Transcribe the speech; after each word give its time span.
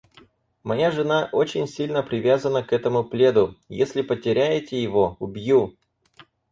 Моя 0.63 0.89
жена 0.89 1.29
очень 1.31 1.67
сильно 1.67 2.01
привязана 2.01 2.63
к 2.63 2.73
этому 2.73 3.03
пледу. 3.03 3.55
Если 3.69 4.01
потеряете 4.01 4.81
его— 4.81 5.15
убью. 5.19 5.77